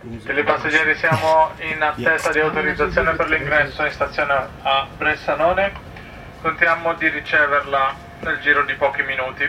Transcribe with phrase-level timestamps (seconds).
[0.00, 5.72] Tutti i passeggeri siamo in attesa di autorizzazione per l'ingresso in stazione a Bressanone.
[6.42, 9.48] Contiamo di riceverla nel giro di pochi minuti.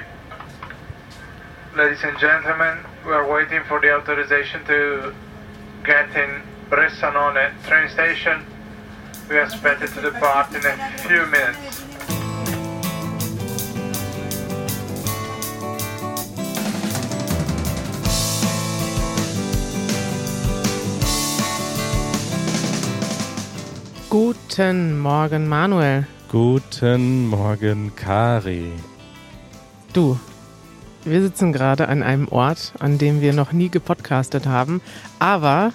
[1.73, 5.13] Ladies and gentlemen, we are waiting for the authorization to
[5.83, 8.43] get in Bressanone train station.
[9.29, 11.86] We are expected to depart in a few minutes.
[24.10, 26.07] Guten Morgen, Manuel.
[26.29, 28.71] Guten Morgen, Kari.
[29.92, 30.18] Du,
[31.04, 34.80] wir sitzen gerade an einem Ort, an dem wir noch nie gepodcastet haben,
[35.20, 35.73] aber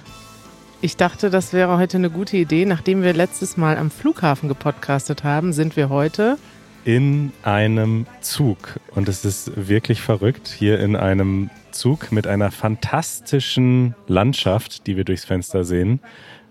[0.80, 2.64] ich dachte, das wäre heute eine gute Idee.
[2.64, 6.38] Nachdem wir letztes Mal am Flughafen gepodcastet haben, sind wir heute
[6.86, 8.80] in einem Zug.
[8.94, 15.04] Und es ist wirklich verrückt, hier in einem Zug mit einer fantastischen Landschaft, die wir
[15.04, 16.00] durchs Fenster sehen,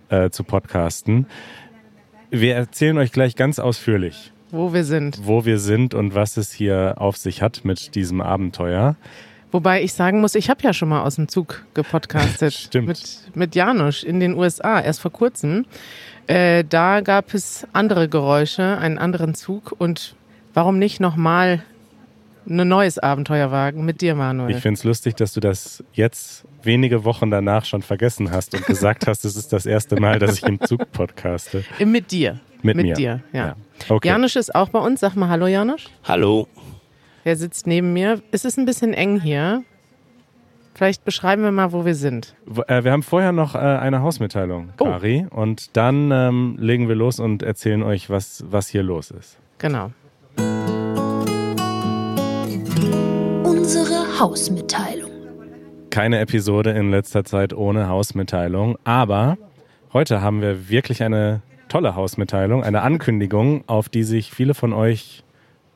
[0.09, 1.25] äh, zu podcasten.
[2.33, 5.19] Wir erzählen euch gleich ganz ausführlich, wo wir sind.
[5.23, 8.95] Wo wir sind und was es hier auf sich hat mit diesem Abenteuer.
[9.51, 12.53] Wobei ich sagen muss, ich habe ja schon mal aus dem Zug gepodcastet.
[12.67, 12.87] Stimmt.
[12.87, 15.65] Mit, mit Janusz in den USA, erst vor kurzem.
[16.27, 20.15] Äh, da gab es andere Geräusche, einen anderen Zug und
[20.53, 21.63] warum nicht nochmal
[22.47, 24.55] ein neues Abenteuer wagen mit dir, Manuel?
[24.55, 28.65] Ich finde es lustig, dass du das jetzt wenige Wochen danach schon vergessen hast und
[28.65, 31.63] gesagt hast, es ist das erste Mal, dass ich im Zug podcaste.
[31.83, 32.39] Mit dir.
[32.63, 32.95] Mit, Mit mir.
[32.95, 33.45] dir, ja.
[33.45, 33.55] ja.
[33.89, 34.07] Okay.
[34.07, 34.99] Janusz ist auch bei uns.
[34.99, 35.89] Sag mal Hallo, Janusz.
[36.03, 36.47] Hallo.
[37.23, 38.21] Er sitzt neben mir.
[38.31, 39.63] Es ist ein bisschen eng hier.
[40.73, 42.35] Vielleicht beschreiben wir mal, wo wir sind.
[42.67, 44.85] Äh, wir haben vorher noch äh, eine Hausmitteilung, oh.
[44.85, 45.27] Kari.
[45.29, 45.41] Oh.
[45.41, 49.37] Und dann ähm, legen wir los und erzählen euch, was, was hier los ist.
[49.57, 49.91] Genau.
[54.21, 55.09] Hausmitteilung
[55.89, 59.37] keine Episode in letzter Zeit ohne Hausmitteilung, aber
[59.93, 65.23] heute haben wir wirklich eine tolle Hausmitteilung, eine Ankündigung, auf die sich viele von euch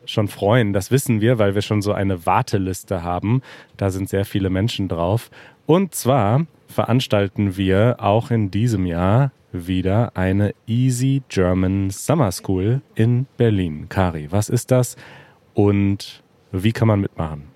[0.05, 0.73] schon freuen.
[0.73, 3.41] Das wissen wir, weil wir schon so eine Warteliste haben.
[3.77, 5.31] Da sind sehr viele Menschen drauf.
[5.65, 13.25] Und zwar veranstalten wir auch in diesem Jahr wieder eine Easy German Summer School in
[13.37, 13.87] Berlin.
[13.89, 14.95] Kari, was ist das
[15.53, 17.54] und wie kann man mitmachen?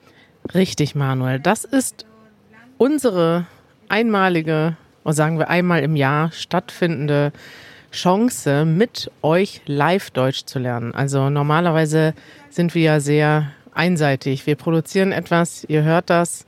[0.53, 1.39] Richtig, Manuel.
[1.39, 2.05] Das ist
[2.77, 3.45] unsere
[3.87, 7.31] einmalige, oder sagen wir einmal im Jahr stattfindende
[7.91, 10.93] Chance, mit euch live Deutsch zu lernen.
[10.93, 12.13] Also normalerweise
[12.49, 14.47] sind wir ja sehr einseitig.
[14.47, 16.45] Wir produzieren etwas, ihr hört das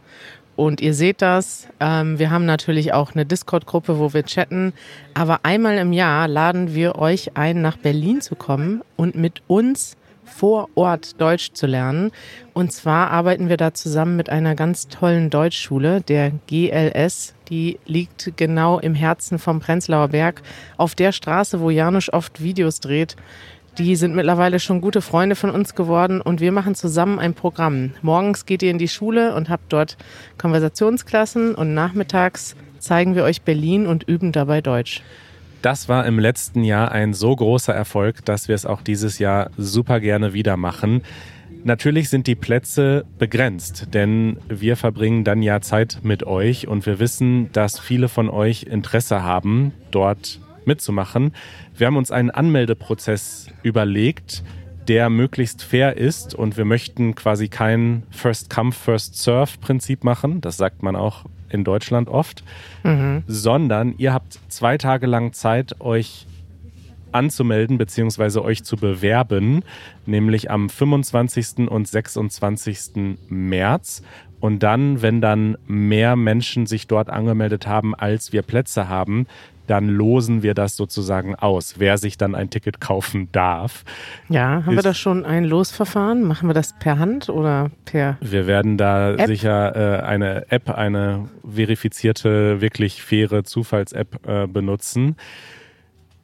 [0.55, 1.67] und ihr seht das.
[1.79, 4.73] Ähm, wir haben natürlich auch eine Discord-Gruppe, wo wir chatten.
[5.13, 9.95] Aber einmal im Jahr laden wir euch ein, nach Berlin zu kommen und mit uns
[10.31, 12.11] vor Ort Deutsch zu lernen.
[12.53, 17.35] Und zwar arbeiten wir da zusammen mit einer ganz tollen Deutschschule, der GLS.
[17.49, 20.41] Die liegt genau im Herzen vom Prenzlauer Berg,
[20.77, 23.15] auf der Straße, wo Janusz oft Videos dreht.
[23.77, 27.93] Die sind mittlerweile schon gute Freunde von uns geworden und wir machen zusammen ein Programm.
[28.01, 29.97] Morgens geht ihr in die Schule und habt dort
[30.37, 35.01] Konversationsklassen und nachmittags zeigen wir euch Berlin und üben dabei Deutsch.
[35.61, 39.51] Das war im letzten Jahr ein so großer Erfolg, dass wir es auch dieses Jahr
[39.57, 41.03] super gerne wieder machen.
[41.63, 46.97] Natürlich sind die Plätze begrenzt, denn wir verbringen dann ja Zeit mit euch und wir
[46.97, 51.33] wissen, dass viele von euch Interesse haben, dort mitzumachen.
[51.77, 54.43] Wir haben uns einen Anmeldeprozess überlegt,
[54.87, 60.41] der möglichst fair ist und wir möchten quasi kein First-Come, First-Serve-Prinzip machen.
[60.41, 62.43] Das sagt man auch in Deutschland oft,
[62.83, 63.23] mhm.
[63.27, 66.27] sondern ihr habt zwei Tage lang Zeit, euch
[67.11, 68.39] anzumelden bzw.
[68.39, 69.63] euch zu bewerben,
[70.05, 71.69] nämlich am 25.
[71.69, 73.17] und 26.
[73.27, 74.01] März.
[74.39, 79.27] Und dann, wenn dann mehr Menschen sich dort angemeldet haben, als wir Plätze haben,
[79.71, 83.85] dann losen wir das sozusagen aus, wer sich dann ein Ticket kaufen darf.
[84.27, 86.23] Ja, haben wir da schon ein Losverfahren?
[86.23, 88.17] Machen wir das per Hand oder per?
[88.19, 89.27] Wir werden da App?
[89.27, 95.15] sicher äh, eine App, eine verifizierte, wirklich faire Zufalls-App äh, benutzen.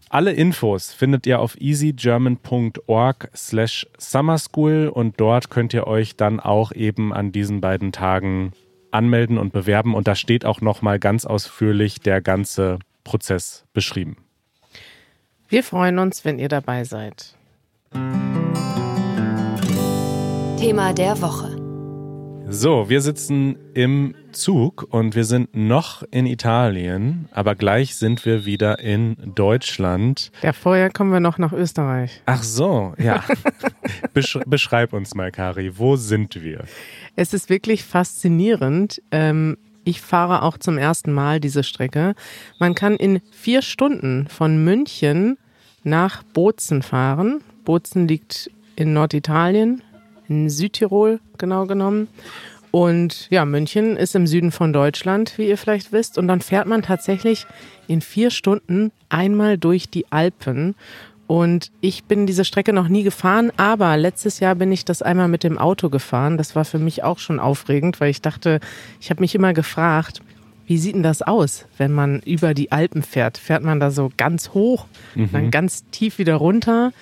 [0.10, 6.74] Alle Infos findet ihr auf easygerman.org slash summerschool und dort könnt ihr euch dann auch
[6.74, 8.52] eben an diesen beiden Tagen
[8.92, 14.18] anmelden und bewerben und da steht auch nochmal ganz ausführlich der ganze Prozess beschrieben.
[15.48, 17.38] Wir freuen uns, wenn ihr dabei seid.
[20.60, 21.56] Thema der Woche.
[22.50, 28.46] So, wir sitzen im Zug und wir sind noch in Italien, aber gleich sind wir
[28.46, 30.32] wieder in Deutschland.
[30.42, 32.22] Ja, vorher kommen wir noch nach Österreich.
[32.26, 33.24] Ach so, ja.
[34.14, 36.66] Besch beschreib uns mal, Kari, wo sind wir?
[37.16, 39.02] Es ist wirklich faszinierend.
[39.12, 39.58] Ähm,
[39.88, 42.14] ich fahre auch zum ersten Mal diese Strecke.
[42.60, 45.38] Man kann in vier Stunden von München
[45.84, 47.42] nach Bozen fahren.
[47.64, 49.82] Bozen liegt in Norditalien,
[50.28, 52.10] in Südtirol genau genommen.
[52.72, 56.18] Und ja, München ist im Süden von Deutschland, wie ihr vielleicht wisst.
[56.18, 57.48] Und dann fährt man tatsächlich
[57.88, 60.76] in vier Stunden einmal durch die Alpen.
[61.28, 65.28] Und ich bin diese Strecke noch nie gefahren, aber letztes Jahr bin ich das einmal
[65.28, 66.38] mit dem Auto gefahren.
[66.38, 68.62] Das war für mich auch schon aufregend, weil ich dachte,
[69.02, 70.22] ich habe mich immer gefragt,
[70.68, 73.38] wie sieht denn das aus, wenn man über die Alpen fährt?
[73.38, 74.86] Fährt man da so ganz hoch,
[75.16, 75.30] mhm.
[75.32, 76.94] dann ganz tief wieder runter?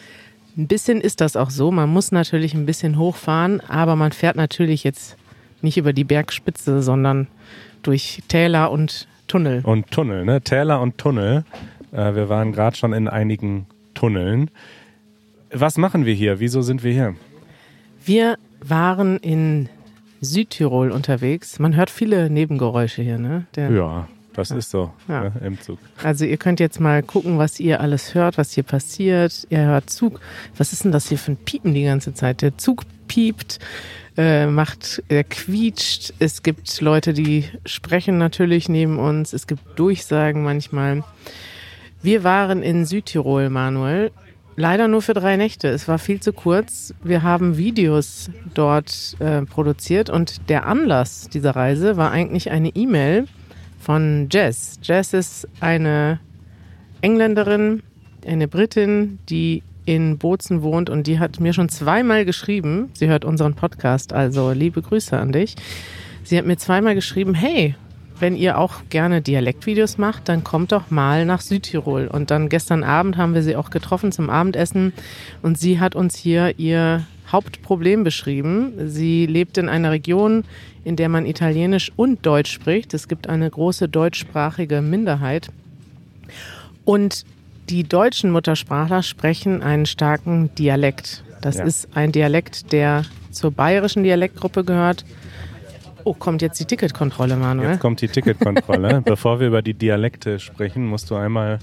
[0.57, 1.72] Ein bisschen ist das auch so.
[1.72, 5.18] Man muss natürlich ein bisschen hochfahren, aber man fährt natürlich jetzt
[5.62, 7.27] nicht über die Bergspitze, sondern
[7.83, 9.62] durch Täler und Tunnel.
[9.63, 10.42] Und Tunnel, ne?
[10.42, 11.44] Täler und Tunnel.
[11.92, 14.51] Äh, wir waren gerade schon in einigen Tunneln.
[15.51, 16.39] Was machen wir hier?
[16.39, 17.15] Wieso sind wir hier?
[18.03, 19.69] Wir waren in
[20.21, 21.59] Südtirol unterwegs.
[21.59, 23.45] Man hört viele Nebengeräusche hier, ne?
[23.56, 24.57] Der, ja, das ja.
[24.57, 25.24] ist so ja.
[25.24, 25.80] ne, im Zug.
[26.03, 29.47] Also ihr könnt jetzt mal gucken, was ihr alles hört, was hier passiert.
[29.50, 30.19] Ihr hört Zug.
[30.57, 32.41] Was ist denn das hier für ein Piepen die ganze Zeit?
[32.41, 33.59] Der Zug piept,
[34.18, 36.13] äh, macht, er quietscht.
[36.19, 39.33] Es gibt Leute, die sprechen natürlich neben uns.
[39.33, 41.03] Es gibt Durchsagen manchmal.
[42.01, 44.12] Wir waren in Südtirol, Manuel.
[44.57, 45.68] Leider nur für drei Nächte.
[45.68, 46.94] Es war viel zu kurz.
[47.03, 53.25] Wir haben Videos dort äh, produziert und der Anlass dieser Reise war eigentlich eine E-Mail
[53.80, 54.80] von Jess.
[54.81, 56.19] Jess ist eine
[57.01, 57.83] Engländerin,
[58.25, 62.89] eine Britin, die in Bozen wohnt und die hat mir schon zweimal geschrieben.
[62.94, 65.56] Sie hört unseren Podcast, also liebe Grüße an dich.
[66.24, 67.75] Sie hat mir zweimal geschrieben, hey,
[68.19, 72.07] wenn ihr auch gerne Dialektvideos macht, dann kommt doch mal nach Südtirol.
[72.07, 74.94] Und dann gestern Abend haben wir sie auch getroffen zum Abendessen
[75.41, 78.73] und sie hat uns hier ihr Hauptproblem beschrieben.
[78.88, 80.44] Sie lebt in einer Region,
[80.83, 82.94] in der man Italienisch und Deutsch spricht.
[82.94, 85.50] Es gibt eine große deutschsprachige Minderheit.
[86.85, 87.25] Und
[87.69, 91.23] die deutschen Muttersprachler sprechen einen starken Dialekt.
[91.41, 91.63] Das ja.
[91.63, 95.03] ist ein Dialekt, der zur bayerischen Dialektgruppe gehört
[96.07, 97.71] Oh, kommt jetzt die Ticketkontrolle, Manuel?
[97.71, 99.01] Jetzt kommt die Ticketkontrolle.
[99.05, 101.57] Bevor wir über die Dialekte sprechen, musst du einmal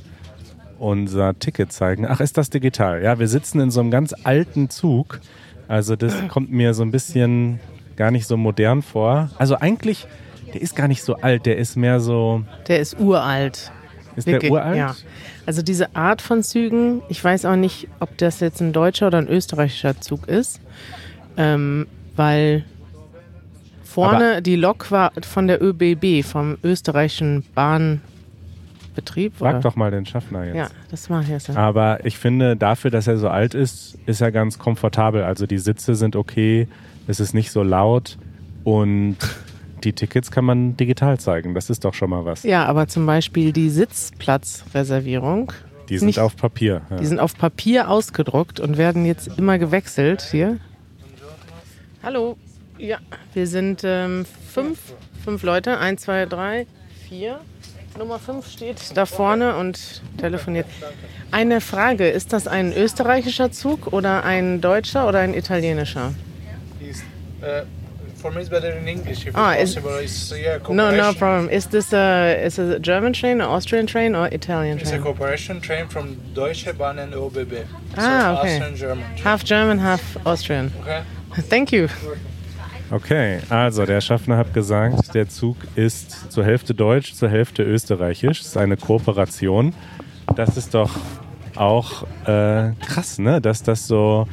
[0.80, 2.06] unser Ticket zeigen.
[2.08, 3.04] Ach, ist das digital?
[3.04, 5.20] Ja, wir sitzen in so einem ganz alten Zug.
[5.68, 7.60] Also das kommt mir so ein bisschen
[7.94, 9.30] gar nicht so modern vor.
[9.38, 10.08] Also eigentlich,
[10.52, 12.42] der ist gar nicht so alt, der ist mehr so...
[12.66, 13.70] Der ist uralt.
[14.16, 14.50] Ist Wirklich?
[14.50, 14.76] der uralt?
[14.76, 14.96] Ja.
[15.46, 19.18] Also diese Art von Zügen, ich weiß auch nicht, ob das jetzt ein deutscher oder
[19.18, 20.60] ein österreichischer Zug ist,
[21.36, 21.86] ähm,
[22.16, 22.64] weil
[23.92, 29.36] Vorne, Aber die Lok war von der ÖBB, vom österreichischen Bahnbetrieb.
[29.36, 29.60] Frag oder?
[29.60, 30.56] doch mal den Schaffner jetzt.
[30.56, 31.50] Ja, das mache ich jetzt.
[31.50, 35.22] Aber ich finde, dafür, dass er so alt ist, ist er ganz komfortabel.
[35.22, 36.68] Also die Sitze sind okay,
[37.06, 38.16] es ist nicht so laut
[38.64, 39.16] und
[39.84, 41.54] die Tickets kann man digital zeigen.
[41.54, 42.44] Das ist doch schon mal was.
[42.44, 45.52] Ja, aber zum Beispiel die Sitzplatzreservierung.
[45.88, 46.82] Die sind nicht, auf Papier.
[46.88, 46.96] Ja.
[46.96, 50.58] Die sind auf Papier ausgedruckt und werden jetzt immer gewechselt hier.
[52.02, 52.36] Hallo.
[52.82, 52.98] Ja,
[53.32, 54.76] wir sind ähm, fünf,
[55.22, 55.78] fünf Leute.
[55.78, 56.66] Eins, zwei, drei,
[57.08, 57.38] vier.
[57.96, 60.66] Nummer fünf steht da vorne und telefoniert.
[61.30, 66.12] Eine Frage, ist das ein österreichischer Zug oder ein deutscher oder ein italienischer?
[67.40, 67.64] Uh,
[68.16, 70.02] for me it's better in English if ah, it's possible.
[70.02, 71.48] It's, yeah, no, no problem.
[71.50, 74.88] Is this a, is a German train, an Austrian train or Italian train?
[74.88, 77.64] It's a cooperation train from Deutsche Bahn and ÖBB.
[77.96, 78.74] Ah, so okay.
[78.74, 79.04] German.
[79.22, 80.72] Half German, half Austrian.
[80.80, 81.04] Okay.
[81.48, 81.88] Thank you.
[82.92, 88.40] Okay, also der Schaffner hat gesagt, der Zug ist zur Hälfte deutsch, zur Hälfte österreichisch.
[88.40, 89.72] Das ist eine Kooperation.
[90.36, 90.90] Das ist doch
[91.56, 93.40] auch äh, krass, ne?
[93.40, 94.28] dass das so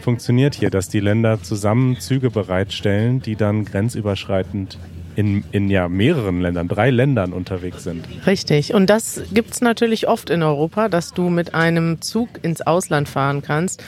[0.00, 4.76] funktioniert hier, dass die Länder zusammen Züge bereitstellen, die dann grenzüberschreitend
[5.14, 8.04] in, in ja mehreren Ländern, drei Ländern unterwegs sind.
[8.26, 8.74] Richtig.
[8.74, 13.08] Und das gibt es natürlich oft in Europa, dass du mit einem Zug ins Ausland
[13.08, 13.84] fahren kannst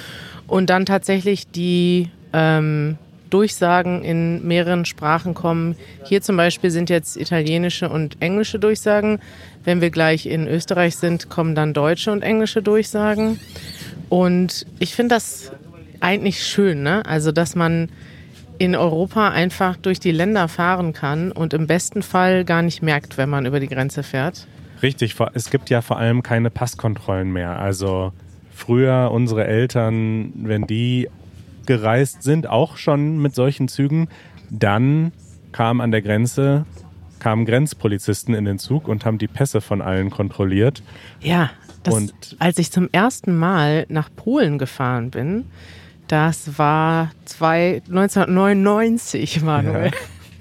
[0.47, 2.99] und dann tatsächlich die ähm,
[3.37, 5.77] Durchsagen in mehreren Sprachen kommen.
[6.05, 9.19] Hier zum Beispiel sind jetzt italienische und englische Durchsagen.
[9.63, 13.39] Wenn wir gleich in Österreich sind, kommen dann deutsche und englische Durchsagen.
[14.09, 15.53] Und ich finde das
[16.01, 17.05] eigentlich schön, ne?
[17.05, 17.91] Also, dass man
[18.57, 23.19] in Europa einfach durch die Länder fahren kann und im besten Fall gar nicht merkt,
[23.19, 24.47] wenn man über die Grenze fährt.
[24.83, 27.59] Richtig, es gibt ja vor allem keine Passkontrollen mehr.
[27.59, 28.15] Also
[28.51, 31.11] früher unsere Eltern, wenn die
[31.67, 34.09] gereist sind, auch schon mit solchen Zügen.
[34.51, 35.13] Dann
[35.53, 36.65] kam an der Grenze
[37.19, 40.83] kamen Grenzpolizisten in den Zug und haben die Pässe von allen kontrolliert.
[41.21, 41.51] Ja,
[41.83, 45.47] das, und als ich zum ersten Mal nach Polen gefahren bin,
[46.09, 49.87] das war zwei, 1999, Manuel.
[49.87, 49.91] Ja.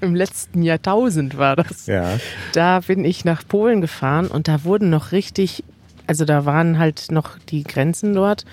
[0.00, 1.86] im letzten Jahrtausend war das.
[1.86, 2.18] Ja.
[2.52, 5.64] Da bin ich nach Polen gefahren und da wurden noch richtig,
[6.06, 8.44] also da waren halt noch die Grenzen dort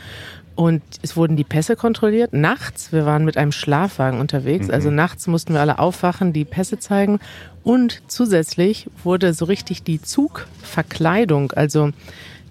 [0.56, 2.34] und es wurden die Pässe kontrolliert.
[2.34, 6.80] Nachts, wir waren mit einem Schlafwagen unterwegs, also nachts mussten wir alle aufwachen, die Pässe
[6.80, 7.20] zeigen.
[7.64, 11.92] Und zusätzlich wurde so richtig die Zugverkleidung, also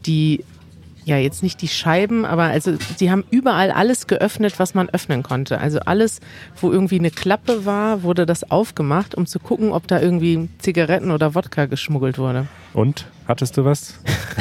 [0.07, 0.45] die,
[1.05, 5.23] ja jetzt nicht die Scheiben, aber also die haben überall alles geöffnet, was man öffnen
[5.23, 5.59] konnte.
[5.59, 6.21] Also alles,
[6.61, 11.11] wo irgendwie eine Klappe war, wurde das aufgemacht, um zu gucken, ob da irgendwie Zigaretten
[11.11, 12.47] oder Wodka geschmuggelt wurde.
[12.73, 13.95] Und hattest du was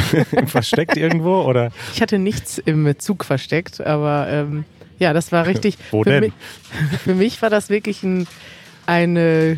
[0.46, 1.72] versteckt irgendwo oder?
[1.94, 4.66] Ich hatte nichts im Zug versteckt, aber ähm,
[5.00, 5.78] ja, das war richtig.
[5.92, 6.20] Wo für denn?
[6.22, 6.34] Mich,
[7.04, 8.28] für mich war das wirklich ein,
[8.86, 9.58] eine,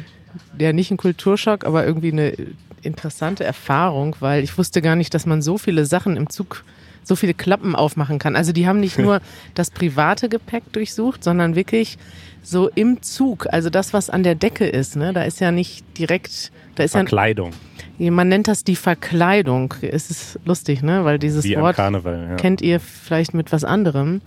[0.58, 2.34] ja nicht ein Kulturschock, aber irgendwie eine
[2.82, 6.64] interessante Erfahrung, weil ich wusste gar nicht, dass man so viele Sachen im Zug,
[7.04, 8.36] so viele Klappen aufmachen kann.
[8.36, 9.22] Also die haben nicht nur
[9.54, 11.98] das private Gepäck durchsucht, sondern wirklich
[12.42, 13.48] so im Zug.
[13.52, 16.94] Also das, was an der Decke ist, ne, da ist ja nicht direkt, da ist
[16.94, 17.52] ja Verkleidung,
[18.00, 19.74] man nennt das die Verkleidung.
[19.82, 21.06] Es ist lustig, ne?
[21.06, 22.28] Weil dieses wie Wort Karneval.
[22.32, 22.36] Ja.
[22.36, 24.22] kennt ihr vielleicht mit was anderem.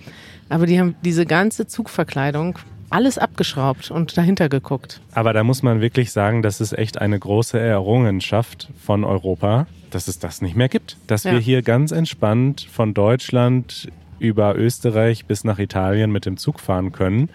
[0.49, 5.01] Aber die haben diese ganze Zugverkleidung alles abgeschraubt und dahinter geguckt.
[5.13, 9.67] Aber da muss man wirklich sagen, das ist echt eine große Errungenschaft von Europa,
[9.97, 10.99] dass es das nicht mehr gibt.
[11.07, 11.33] Dass Ja.
[11.33, 13.89] wir hier ganz entspannt von Deutschland
[14.19, 17.31] über Österreich bis nach Italien mit dem Zug fahren können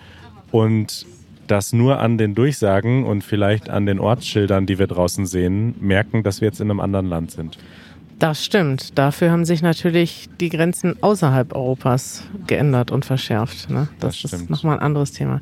[0.51, 1.07] und
[1.47, 6.21] das nur an den Durchsagen und vielleicht an den Ortsschildern, die wir draußen sehen, merken,
[6.21, 7.57] dass wir jetzt in einem anderen Land sind.
[8.19, 8.95] Das stimmt.
[8.97, 13.71] Dafür haben sich natürlich die Grenzen außerhalb Europas geändert und verschärft.
[13.71, 13.87] Ne?
[13.99, 15.41] Das, Das ist nochmal ein anderes Thema.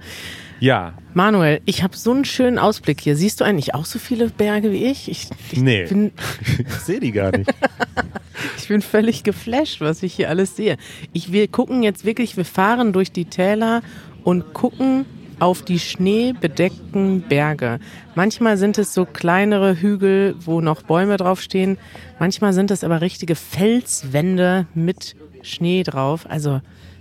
[0.59, 3.15] Ja, Manuel, ich habe so einen schönen Ausblick hier.
[3.15, 5.09] Siehst du eigentlich auch so viele Berge wie ich?
[5.09, 5.85] Ich, ich, Nee.
[5.85, 6.11] bin,
[6.59, 7.49] ich sehe die gar nicht.
[8.57, 10.77] ich bin völlig geflasht, was ich hier alles sehe.
[11.13, 13.81] Ich, wir gucken jetzt wirklich, wir fahren durch die Täler
[14.23, 15.05] und gucken
[15.39, 17.79] auf die schneebedeckten Berge.
[18.15, 21.77] Manchmal sind es so kleinere Hügel, wo noch Bäume draufstehen.
[22.19, 26.25] Manchmal sind es aber richtige Felswände mit Schnee drauf.
[26.29, 26.59] Also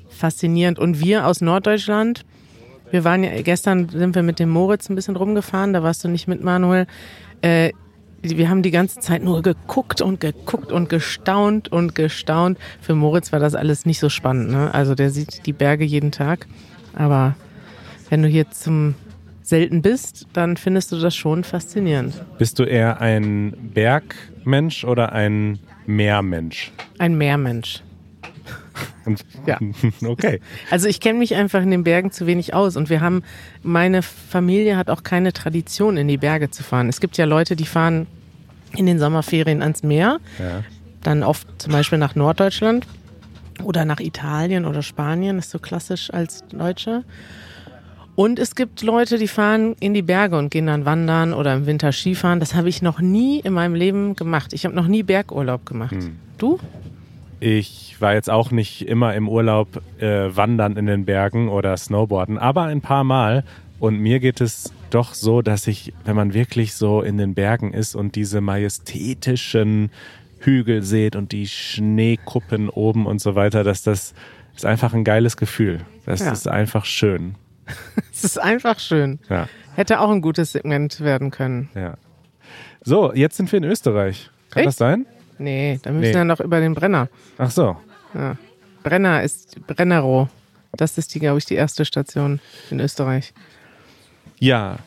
[0.08, 0.78] faszinierend.
[0.78, 2.24] Und wir aus Norddeutschland,
[2.90, 6.08] wir waren ja, gestern sind wir mit dem Moritz ein bisschen rumgefahren, da warst du
[6.08, 6.86] nicht mit, Manuel.
[7.42, 7.72] Äh,
[8.22, 12.58] wir haben die ganze Zeit nur geguckt und geguckt und gestaunt und gestaunt.
[12.80, 14.50] Für Moritz war das alles nicht so spannend.
[14.50, 14.74] Ne?
[14.74, 16.46] Also der sieht die Berge jeden Tag.
[16.94, 17.36] Aber
[18.10, 18.96] wenn du hier zum
[19.42, 22.14] selten bist, dann findest du das schon faszinierend.
[22.38, 26.72] Bist du eher ein Bergmensch oder ein Meermensch?
[26.98, 27.82] Ein Meermensch.
[29.46, 29.58] Ja.
[30.04, 30.40] Okay.
[30.70, 33.22] Also ich kenne mich einfach in den Bergen zu wenig aus und wir haben,
[33.62, 36.88] meine Familie hat auch keine Tradition, in die Berge zu fahren.
[36.88, 38.06] Es gibt ja Leute, die fahren
[38.76, 40.62] in den Sommerferien ans Meer, Ja.
[41.02, 42.86] dann oft zum Beispiel nach Norddeutschland
[43.64, 47.04] oder nach Italien oder Spanien, ist so klassisch als Deutsche.
[48.14, 51.66] Und es gibt Leute, die fahren in die Berge und gehen dann wandern oder im
[51.66, 52.40] Winter Skifahren.
[52.40, 54.52] Das habe ich noch nie in meinem Leben gemacht.
[54.52, 55.94] Ich habe noch nie Bergurlaub gemacht.
[56.36, 56.58] Du?
[57.40, 62.38] Ich war jetzt auch nicht immer im Urlaub äh, wandern in den Bergen oder Snowboarden,
[62.38, 63.44] aber ein paar Mal.
[63.78, 67.72] Und mir geht es doch so, dass ich, wenn man wirklich so in den Bergen
[67.72, 69.90] ist und diese majestätischen
[70.40, 74.14] Hügel seht und die Schneekuppen oben und so weiter, dass das
[74.56, 75.80] ist einfach ein geiles Gefühl.
[76.06, 76.32] Das Ja.
[76.32, 77.34] ist einfach schön.
[78.12, 79.20] Es ist einfach schön.
[79.28, 81.68] Ja, Hätte auch ein gutes Segment werden können.
[81.76, 81.94] ja.
[82.82, 84.30] So, jetzt sind wir in Österreich.
[84.50, 84.68] Kann Echt?
[84.68, 85.04] das sein?
[85.38, 86.14] Nee, da müssen Nee.
[86.14, 87.08] wir noch über den Brenner.
[87.38, 87.76] Ach so.
[88.14, 88.36] Ja.
[88.82, 90.28] Brenner ist Brennerow.
[90.72, 92.40] Das ist die, glaube ich, die erste Station
[92.70, 93.32] in Österreich.
[94.38, 94.78] Ja,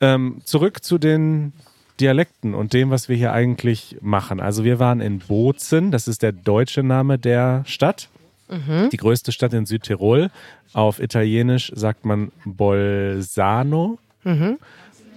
[0.00, 1.52] ähm, zurück zu den
[2.00, 4.40] Dialekten und dem, was wir hier eigentlich machen.
[4.40, 8.08] Also wir waren in Bozen, das ist der deutsche Name der Stadt,
[8.92, 10.30] die größte Stadt in Südtirol.
[10.72, 13.98] Auf Italienisch sagt man Bolzano.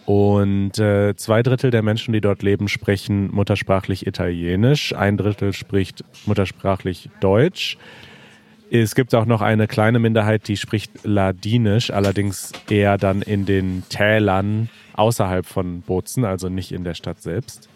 [0.06, 4.94] Und äh, zwei Drittel der Menschen, die dort leben, sprechen muttersprachlich Italienisch.
[4.94, 7.78] Ein Drittel spricht muttersprachlich Deutsch.
[8.72, 13.84] Es gibt auch noch eine kleine Minderheit, die spricht Ladinisch, allerdings eher dann in den
[13.90, 17.70] Tälern außerhalb von Bozen, also nicht in der Stadt selbst.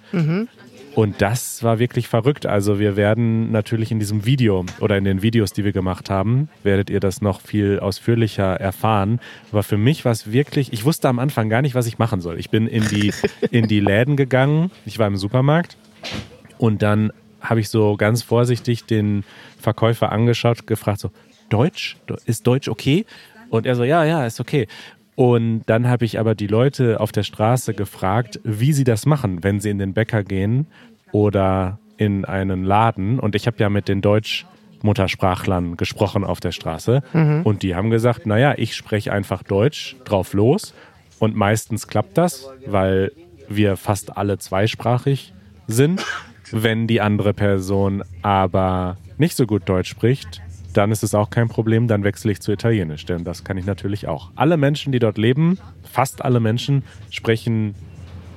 [0.95, 2.45] Und das war wirklich verrückt.
[2.45, 6.47] Also wir werden natürlich in diesem Video oder in den Videos, die wir gemacht haben,
[6.63, 9.19] werdet ihr das noch viel ausführlicher erfahren.
[9.51, 12.21] Aber für mich war es wirklich, ich wusste am Anfang gar nicht, was ich machen
[12.21, 12.39] soll.
[12.39, 13.13] Ich bin in die,
[13.51, 15.75] in die Läden gegangen, ich war im Supermarkt
[16.57, 17.11] und dann
[17.41, 19.25] habe ich so ganz vorsichtig den
[19.59, 21.11] Verkäufer angeschaut, gefragt so,
[21.49, 21.97] Deutsch?
[22.25, 23.05] Ist Deutsch okay?
[23.49, 24.67] Und er so, ja, ja, ist okay.
[25.15, 29.43] Und dann habe ich aber die Leute auf der Straße gefragt, wie sie das machen,
[29.43, 30.67] wenn sie in den Bäcker gehen
[31.11, 33.19] oder in einen Laden.
[33.19, 37.01] Und ich habe ja mit den Deutsch-Muttersprachlern gesprochen auf der Straße.
[37.45, 40.73] Und die haben gesagt, naja, ich spreche einfach Deutsch drauf los.
[41.19, 43.13] Und meistens klappt das, weil
[43.47, 45.33] wir fast alle zweisprachig
[45.67, 46.05] sind.
[46.51, 50.41] Wenn die andere Person aber nicht so gut Deutsch spricht,
[50.77, 53.65] dann ist es auch kein Problem, dann wechsle ich zu Italienisch, denn das kann ich
[53.65, 54.31] natürlich auch.
[54.35, 57.75] Alle Menschen, die dort leben, fast alle Menschen, sprechen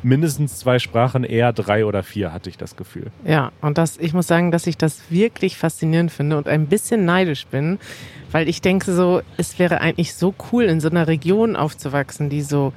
[0.03, 3.11] mindestens zwei Sprachen, eher drei oder vier, hatte ich das Gefühl.
[3.25, 7.05] Ja, und das, ich muss sagen, dass ich das wirklich faszinierend finde und ein bisschen
[7.05, 7.79] neidisch bin,
[8.31, 12.43] weil ich denke so, es wäre eigentlich so cool, in so einer Region aufzuwachsen, die
[12.43, 12.73] so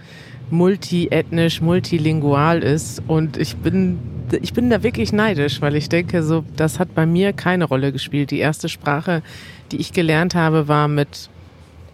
[0.52, 3.02] multiethnisch, multilingual ist.
[3.08, 4.00] Und ich bin,
[4.42, 7.92] ich bin da wirklich neidisch, weil ich denke, so, das hat bei mir keine Rolle
[7.92, 8.32] gespielt.
[8.32, 9.24] Die erste Sprache,
[9.72, 11.30] die ich gelernt habe, war mit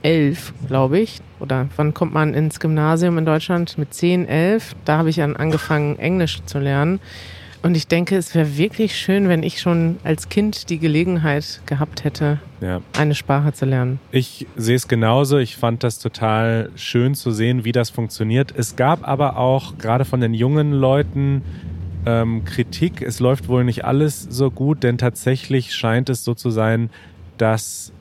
[0.02, 1.22] elf, glaube ich.
[1.40, 3.78] Oder wann kommt man ins Gymnasium in Deutschland?
[3.78, 4.76] Mit zehn, elf.
[4.86, 7.00] Da habe ich dann angefangen, Englisch zu lernen.
[7.68, 12.06] Und ich denke, es wäre wirklich schön, wenn ich schon als Kind die Gelegenheit gehabt
[12.06, 12.80] hätte, ja.
[12.98, 14.00] eine Sprache zu lernen.
[14.10, 15.38] Ich sehe es genauso.
[15.38, 18.54] Ich fand das total schön zu sehen, wie das funktioniert.
[18.56, 21.42] Es gab aber auch gerade von den jungen Leuten
[22.06, 23.02] ähm, Kritik.
[23.02, 26.90] Es läuft wohl nicht alles so gut, denn tatsächlich scheint es so zu sein,
[27.38, 27.92] dass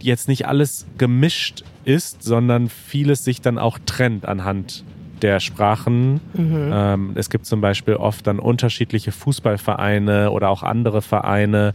[0.00, 4.84] jetzt nicht alles gemischt ist, sondern vieles sich dann auch trennt anhand
[5.22, 6.20] der Sprachen.
[6.34, 6.70] Mhm.
[6.72, 11.74] Ähm, es gibt zum Beispiel oft dann unterschiedliche Fußballvereine oder auch andere Vereine.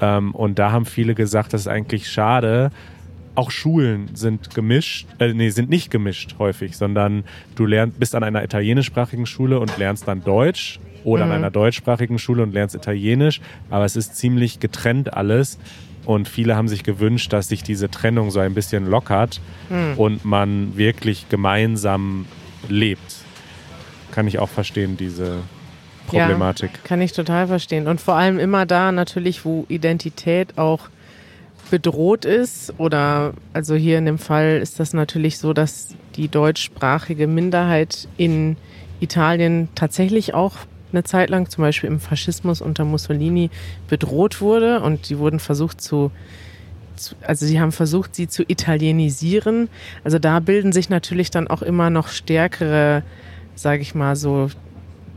[0.00, 2.70] Ähm, und da haben viele gesagt, das ist eigentlich schade.
[3.34, 8.24] Auch Schulen sind gemischt, äh, nee, sind nicht gemischt häufig, sondern du lernst, bist an
[8.24, 11.30] einer italienischsprachigen Schule und lernst dann Deutsch oder mhm.
[11.30, 15.58] an einer deutschsprachigen Schule und lernst Italienisch, aber es ist ziemlich getrennt alles.
[16.06, 19.98] Und viele haben sich gewünscht, dass sich diese Trennung so ein bisschen lockert mhm.
[19.98, 22.24] und man wirklich gemeinsam
[22.68, 23.16] lebt.
[24.12, 25.38] Kann ich auch verstehen, diese
[26.06, 26.70] Problematik.
[26.74, 27.86] Ja, kann ich total verstehen.
[27.86, 30.88] Und vor allem immer da natürlich, wo Identität auch
[31.70, 37.28] bedroht ist oder also hier in dem Fall ist das natürlich so, dass die deutschsprachige
[37.28, 38.56] Minderheit in
[38.98, 40.56] Italien tatsächlich auch
[40.92, 43.50] eine Zeit lang, zum Beispiel im Faschismus unter Mussolini,
[43.88, 46.10] bedroht wurde und die wurden versucht zu
[47.22, 49.68] also sie haben versucht, sie zu italienisieren.
[50.04, 53.02] Also da bilden sich natürlich dann auch immer noch stärkere,
[53.54, 54.50] sage ich mal so,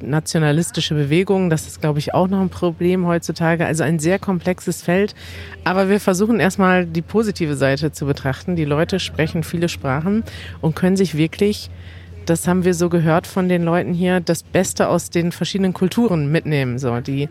[0.01, 1.49] nationalistische Bewegungen.
[1.49, 3.65] Das ist, glaube ich, auch noch ein Problem heutzutage.
[3.65, 5.15] Also ein sehr komplexes Feld.
[5.63, 8.55] Aber wir versuchen erstmal die positive Seite zu betrachten.
[8.55, 10.23] Die Leute sprechen viele Sprachen
[10.61, 11.69] und können sich wirklich
[12.25, 16.31] das haben wir so gehört von den Leuten hier, das Beste aus den verschiedenen Kulturen
[16.31, 16.79] mitnehmen.
[16.79, 17.27] So, die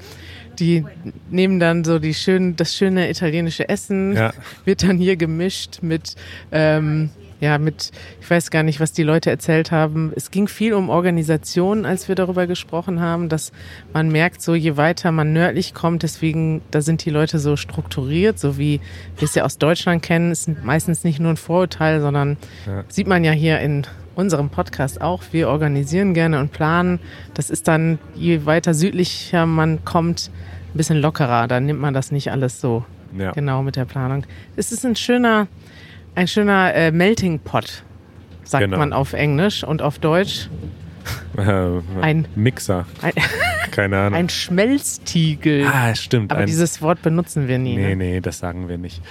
[0.58, 0.84] die
[1.30, 4.32] nehmen dann so die schön, das schöne italienische Essen, ja.
[4.64, 6.16] wird dann hier gemischt mit,
[6.50, 7.10] ähm,
[7.40, 10.12] ja, mit, ich weiß gar nicht, was die Leute erzählt haben.
[10.14, 13.52] Es ging viel um Organisation, als wir darüber gesprochen haben, dass
[13.92, 18.38] man merkt, so je weiter man nördlich kommt, deswegen, da sind die Leute so strukturiert,
[18.38, 18.80] so wie
[19.16, 22.36] wir es ja aus Deutschland kennen, ist meistens nicht nur ein Vorurteil, sondern
[22.66, 22.84] ja.
[22.88, 25.22] sieht man ja hier in unserem Podcast auch.
[25.32, 27.00] Wir organisieren gerne und planen.
[27.34, 30.30] Das ist dann, je weiter südlicher man kommt,
[30.74, 31.48] ein bisschen lockerer.
[31.48, 32.84] Da nimmt man das nicht alles so
[33.16, 33.32] ja.
[33.32, 34.24] genau mit der Planung.
[34.56, 35.48] Es ist ein schöner,
[36.14, 37.84] ein schöner äh, Melting Pot,
[38.44, 38.78] sagt genau.
[38.78, 40.48] man auf Englisch und auf Deutsch.
[41.36, 42.86] Äh, ein Mixer.
[43.00, 43.12] Ein,
[43.70, 44.18] Keine Ahnung.
[44.18, 45.66] Ein Schmelztiegel.
[45.66, 46.30] Ah, stimmt.
[46.30, 47.76] Aber ein, dieses Wort benutzen wir nie.
[47.76, 47.96] Nee, ne?
[47.96, 49.02] nee, das sagen wir nicht.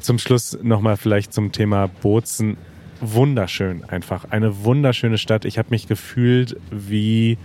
[0.00, 2.56] Zum Schluss nochmal vielleicht zum Thema Bozen
[3.00, 4.26] wunderschön einfach.
[4.30, 5.44] Eine wunderschöne Stadt.
[5.44, 7.38] Ich habe mich gefühlt wie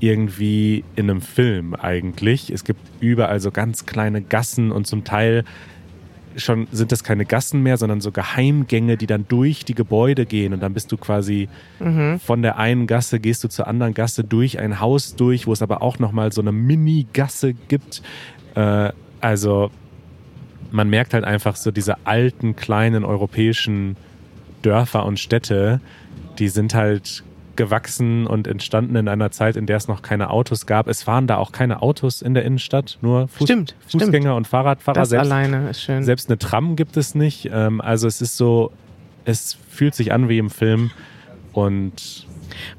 [0.00, 2.50] irgendwie in einem Film eigentlich.
[2.50, 5.44] Es gibt überall so ganz kleine Gassen und zum Teil
[6.36, 10.52] schon sind das keine Gassen mehr, sondern so Geheimgänge, die dann durch die Gebäude gehen
[10.52, 11.48] und dann bist du quasi
[11.80, 12.20] mhm.
[12.20, 15.62] von der einen Gasse gehst du zur anderen Gasse durch ein Haus durch, wo es
[15.62, 18.02] aber auch noch mal so eine Mini-Gasse gibt.
[18.54, 19.70] Äh, also
[20.70, 23.96] man merkt halt einfach so diese alten kleinen europäischen
[24.68, 25.80] Dörfer und Städte,
[26.38, 27.24] die sind halt
[27.56, 30.86] gewachsen und entstanden in einer Zeit, in der es noch keine Autos gab.
[30.88, 34.36] Es fahren da auch keine Autos in der Innenstadt, nur Fuß, stimmt, Fußgänger stimmt.
[34.36, 35.00] und Fahrradfahrer.
[35.00, 36.04] Das selbst, alleine ist schön.
[36.04, 37.48] Selbst eine Tram gibt es nicht.
[37.50, 38.70] Ähm, also es ist so,
[39.24, 40.90] es fühlt sich an wie im Film
[41.52, 42.26] und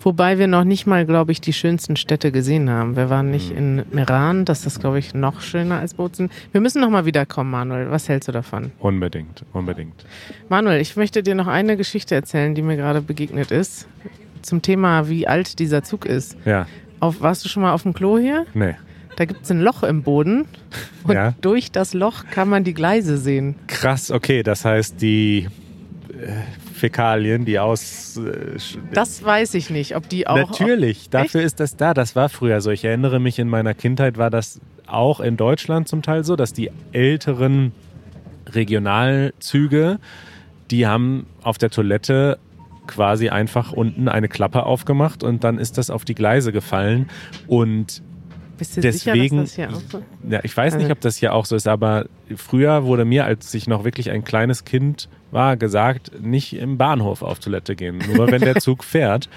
[0.02, 2.96] Wobei wir noch nicht mal, glaube ich, die schönsten Städte gesehen haben.
[2.96, 6.30] Wir waren nicht in Meran, das ist, glaube ich, noch schöner als Bozen.
[6.52, 7.92] Wir müssen noch mal wiederkommen, Manuel.
[7.92, 8.72] Was hältst du davon?
[8.80, 10.06] Unbedingt, unbedingt.
[10.50, 13.88] Manuel, ich möchte dir noch eine Geschichte erzählen, die mir gerade begegnet ist.
[14.42, 16.38] Zum Thema, wie alt dieser Zug ist.
[16.46, 16.66] Ja.
[17.00, 18.46] Auf, warst du schon mal auf dem Klo hier?
[18.54, 18.76] Nee.
[19.18, 20.46] Da gibt es ein Loch im Boden
[21.04, 21.34] und ja.
[21.42, 23.56] durch das Loch kann man die Gleise sehen.
[23.68, 25.50] Krass, okay, das heißt, die
[26.10, 26.32] äh,
[26.80, 28.18] Fäkalien, die aus.
[28.18, 28.58] Äh,
[28.94, 30.36] das weiß ich nicht, ob die auch.
[30.36, 31.94] Natürlich, dafür ist das da.
[31.94, 32.72] Das war früher so.
[32.72, 36.54] Ich erinnere mich, in meiner Kindheit war das auch in Deutschland zum Teil so, dass
[36.54, 37.74] die älteren
[38.52, 40.00] Regionalzüge,
[40.72, 42.40] die haben auf der Toilette
[42.88, 47.08] quasi einfach unten eine Klappe aufgemacht und dann ist das auf die Gleise gefallen.
[47.48, 48.02] Und
[48.58, 51.02] Bist du deswegen, sicher, dass das hier auch so ja, ich weiß nicht, Also- ob
[51.02, 54.66] das hier auch so ist, aber früher wurde mir, als ich noch wirklich ein kleines
[54.66, 59.30] Kind war, gesagt, nicht im Bahnhof auf Toilette gehen, nur wenn der Zug fährt.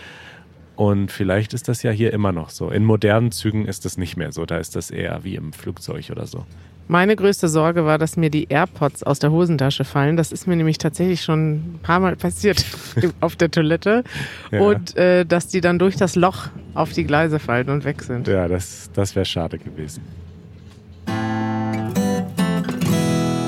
[0.75, 2.71] Und vielleicht ist das ja hier immer noch so.
[2.71, 4.47] In modernen Zügen ist das nicht mehr so.
[4.47, 6.47] Da ist das eher wie im Flugzeug oder so.
[6.89, 10.17] Meine größte Sorge war, dass mir die AirPods aus der Hosentasche fallen.
[10.17, 12.65] Das ist mir nämlich tatsächlich schon ein paar Mal passiert
[13.21, 14.03] auf der Toilette.
[14.51, 14.61] Ja.
[14.61, 18.27] Und äh, dass die dann durch das Loch auf die Gleise fallen und weg sind.
[18.27, 20.03] Ja, das, das wäre schade gewesen.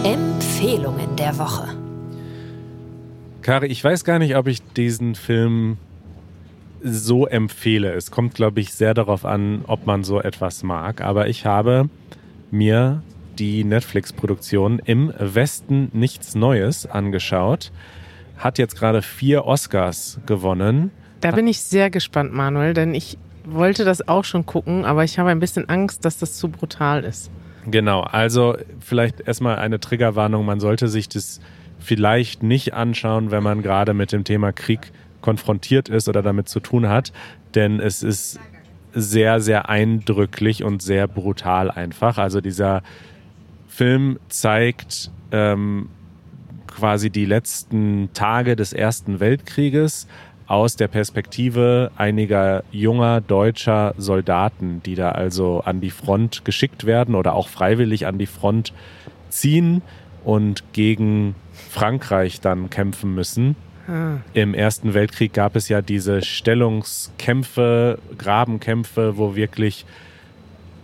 [0.04, 1.83] Empfehlungen der Woche.
[3.44, 5.76] Kari, ich weiß gar nicht, ob ich diesen Film
[6.82, 7.92] so empfehle.
[7.92, 11.02] Es kommt, glaube ich, sehr darauf an, ob man so etwas mag.
[11.02, 11.90] Aber ich habe
[12.50, 13.02] mir
[13.38, 17.70] die Netflix-Produktion Im Westen nichts Neues angeschaut.
[18.38, 20.90] Hat jetzt gerade vier Oscars gewonnen.
[21.20, 25.18] Da bin ich sehr gespannt, Manuel, denn ich wollte das auch schon gucken, aber ich
[25.18, 27.30] habe ein bisschen Angst, dass das zu brutal ist.
[27.66, 30.46] Genau, also vielleicht erstmal eine Triggerwarnung.
[30.46, 31.40] Man sollte sich das
[31.84, 36.60] vielleicht nicht anschauen, wenn man gerade mit dem Thema Krieg konfrontiert ist oder damit zu
[36.60, 37.12] tun hat,
[37.54, 38.40] denn es ist
[38.92, 42.18] sehr, sehr eindrücklich und sehr brutal einfach.
[42.18, 42.82] Also dieser
[43.68, 45.88] Film zeigt ähm,
[46.66, 50.06] quasi die letzten Tage des Ersten Weltkrieges
[50.46, 57.14] aus der Perspektive einiger junger deutscher Soldaten, die da also an die Front geschickt werden
[57.14, 58.72] oder auch freiwillig an die Front
[59.30, 59.82] ziehen
[60.24, 61.34] und gegen
[61.70, 63.56] Frankreich dann kämpfen müssen.
[63.88, 64.16] Ah.
[64.32, 69.84] Im Ersten Weltkrieg gab es ja diese Stellungskämpfe, Grabenkämpfe, wo wirklich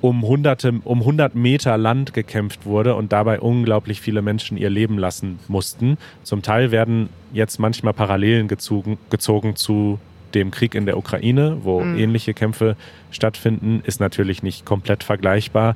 [0.00, 4.96] um hunderte, um 100 Meter Land gekämpft wurde und dabei unglaublich viele Menschen ihr Leben
[4.98, 5.98] lassen mussten.
[6.22, 9.98] Zum Teil werden jetzt manchmal Parallelen gezogen, gezogen zu
[10.33, 11.98] dem Krieg in der Ukraine, wo Mhm.
[11.98, 12.76] ähnliche Kämpfe
[13.11, 15.74] stattfinden, ist natürlich nicht komplett vergleichbar.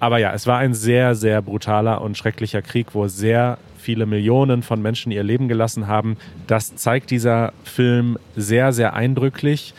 [0.00, 4.62] Aber ja, es war ein sehr, sehr brutaler und schrecklicher Krieg, wo sehr viele Millionen
[4.62, 6.16] von Menschen ihr Leben gelassen haben.
[6.46, 9.74] Das zeigt dieser Film sehr, sehr eindrücklich.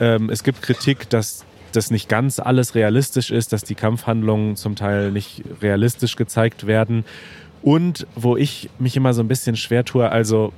[0.00, 4.76] Ähm, es gibt Kritik, dass das nicht ganz alles realistisch ist, dass die Kampfhandlungen zum
[4.76, 7.04] Teil nicht realistisch gezeigt werden.
[7.62, 10.52] Und wo ich mich immer so ein bisschen schwer tue, also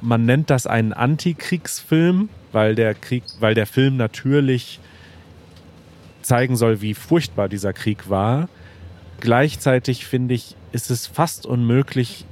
[0.00, 4.80] man nennt das einen Antikriegsfilm, weil der Krieg, weil der Film natürlich
[6.22, 8.48] zeigen soll, wie furchtbar dieser Krieg war.
[9.20, 12.24] Gleichzeitig finde ich, ist es fast unmöglich,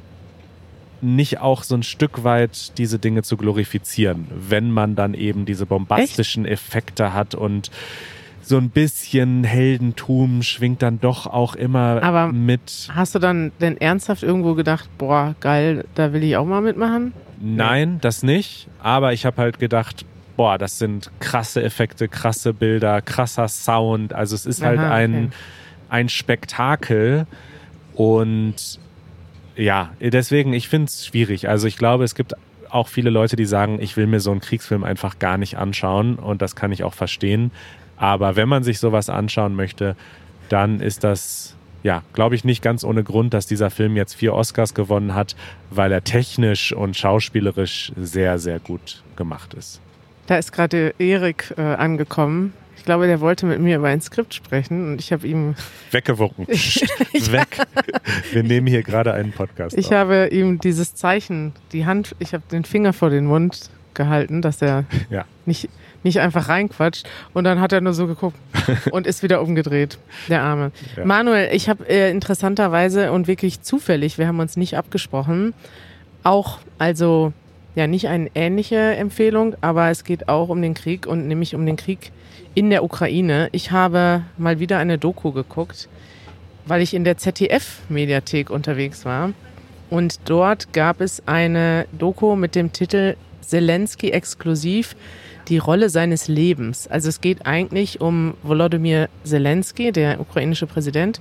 [1.01, 5.67] nicht auch so ein Stück weit diese Dinge zu glorifizieren, wenn man dann eben diese
[5.67, 7.71] bombastischen Effekte hat und
[8.45, 12.89] so ein bisschen Heldentum schwingt dann doch auch immer Aber- mit.
[12.93, 17.13] Hast du dann denn ernsthaft irgendwo gedacht, boah, geil, da will ich auch mal mitmachen?
[17.41, 18.69] Nein, das nicht.
[18.81, 20.05] Aber ich habe halt gedacht,
[20.37, 24.13] boah, das sind krasse Effekte, krasse Bilder, krasser Sound.
[24.13, 25.37] Also es ist halt Aha, ein, okay.
[25.93, 27.27] Ein Spektakel.
[27.95, 28.81] Und
[29.55, 31.49] ja, deswegen, ich finde es schwierig.
[31.49, 32.35] Also ich glaube, es gibt
[32.71, 36.17] auch viele Leute, die sagen, ich will mir so einen Kriegsfilm einfach gar nicht anschauen.
[36.17, 37.53] Und das kann ich auch verstehen.
[37.99, 39.95] Aber wenn man sich sowas anschauen möchte,
[40.49, 44.33] dann ist das, ja, glaube ich, nicht ganz ohne Grund, dass dieser Film jetzt vier
[44.33, 45.37] Oscars gewonnen hat,
[45.71, 49.81] weil er technisch und schauspielerisch sehr, sehr gut gemacht ist.
[50.27, 52.55] Da ist gerade Erik äh, angekommen.
[52.77, 55.55] Ich glaube, der wollte mit mir über ein Skript sprechen und ich habe ihm,
[55.93, 56.47] Weggewunken.
[56.49, 57.59] Weg.
[58.33, 59.93] Wir nehmen hier gerade einen Podcast ich auf.
[59.93, 64.61] habe ihm dieses Zeichen, die Hand, ich habe den Finger vor den Mund gehalten, dass
[64.63, 65.25] er Ja.
[65.47, 65.69] nicht,
[66.03, 67.07] nicht einfach reinquatscht.
[67.35, 68.37] Und dann hat er nur so geguckt
[68.91, 70.73] und ist wieder umgedreht, der Arme.
[70.97, 71.05] Ja.
[71.05, 75.55] Manuel, ich habe äh, interessanterweise und wirklich zufällig, wir haben uns nicht abgesprochen,
[76.25, 77.33] auch, also
[77.75, 81.65] ja, nicht eine ähnliche Empfehlung, aber es geht auch um den Krieg und nämlich um
[81.65, 82.13] den Krieg
[82.55, 83.49] in der Ukraine.
[83.53, 85.89] Ich habe mal wieder eine Doku geguckt,
[86.67, 89.33] weil ich in der ZDF-Mediathek unterwegs war.
[89.91, 94.97] Und dort gab es eine Doku mit dem Titel Zelensky exklusiv,
[95.49, 96.87] die Rolle seines Lebens.
[96.87, 101.21] Also es geht eigentlich um Volodymyr Zelensky, der ukrainische Präsident.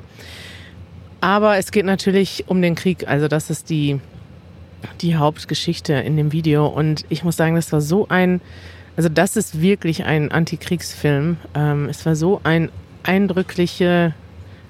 [1.20, 3.08] Aber es geht natürlich um den Krieg.
[3.08, 4.00] Also das ist die,
[5.02, 6.68] die Hauptgeschichte in dem Video.
[6.68, 8.42] Und ich muss sagen, das war so ein,
[9.02, 11.38] also das ist wirklich ein Antikriegsfilm.
[11.56, 12.70] Ähm, es war so ein
[13.02, 14.14] eindrückliche,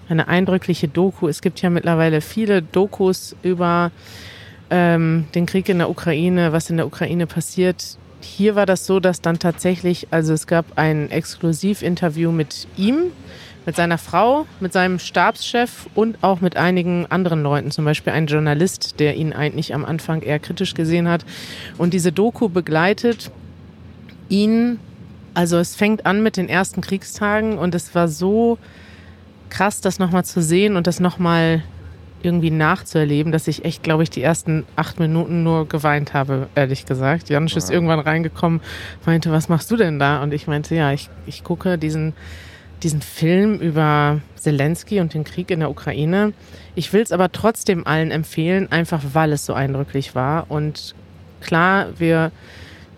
[0.07, 1.27] eine eindrückliche Doku.
[1.27, 3.91] Es gibt ja mittlerweile viele Dokus über
[4.69, 7.97] ähm, den Krieg in der Ukraine, was in der Ukraine passiert.
[8.21, 13.11] Hier war das so, dass dann tatsächlich, also es gab ein Exklusivinterview mit ihm,
[13.65, 18.27] mit seiner Frau, mit seinem Stabschef und auch mit einigen anderen Leuten, zum Beispiel ein
[18.27, 21.25] Journalist, der ihn eigentlich am Anfang eher kritisch gesehen hat.
[21.77, 23.29] Und diese Doku begleitet
[24.31, 24.79] ihn,
[25.33, 28.57] also es fängt an mit den ersten Kriegstagen und es war so
[29.49, 31.63] krass, das nochmal zu sehen und das nochmal
[32.23, 36.85] irgendwie nachzuerleben, dass ich echt, glaube ich, die ersten acht Minuten nur geweint habe, ehrlich
[36.85, 37.29] gesagt.
[37.29, 38.61] Janusz ist irgendwann reingekommen,
[39.05, 40.21] meinte, was machst du denn da?
[40.21, 42.13] Und ich meinte, ja, ich, ich gucke diesen,
[42.83, 46.33] diesen Film über Zelensky und den Krieg in der Ukraine.
[46.75, 50.45] Ich will es aber trotzdem allen empfehlen, einfach weil es so eindrücklich war.
[50.49, 50.95] Und
[51.41, 52.31] klar, wir,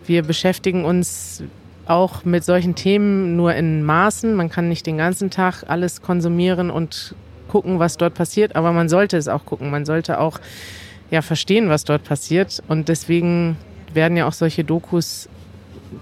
[0.06, 1.44] wir beschäftigen uns
[1.86, 4.36] auch mit solchen Themen nur in Maßen.
[4.36, 7.16] Man kann nicht den ganzen Tag alles konsumieren und
[7.50, 9.70] gucken, was dort passiert, aber man sollte es auch gucken.
[9.70, 10.40] Man sollte auch
[11.12, 12.64] ja verstehen, was dort passiert.
[12.68, 13.58] Und deswegen
[13.94, 15.30] werden ja auch solche Dokus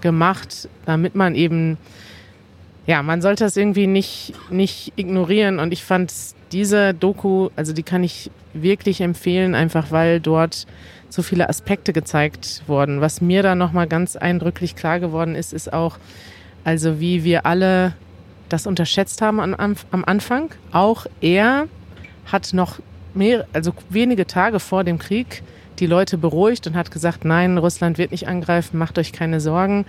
[0.00, 1.76] gemacht, damit man eben
[2.86, 5.58] ja, man sollte das irgendwie nicht, nicht ignorieren.
[5.58, 6.12] Und ich fand
[6.50, 10.66] diese Doku, also die kann ich wirklich empfehlen, einfach weil dort
[11.12, 13.00] so viele Aspekte gezeigt wurden.
[13.00, 15.98] Was mir da nochmal ganz eindrücklich klar geworden ist, ist auch,
[16.64, 17.92] also wie wir alle
[18.48, 20.50] das unterschätzt haben am, am Anfang.
[20.72, 21.68] Auch er
[22.30, 22.78] hat noch
[23.14, 25.42] mehr, also wenige Tage vor dem Krieg
[25.78, 29.84] die Leute beruhigt und hat gesagt, nein, Russland wird nicht angreifen, macht euch keine Sorgen.